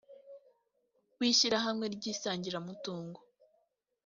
w 1.17 1.19
ishyirahamwe 1.29 1.85
ry 1.95 2.05
isangiramutungo 2.13 3.19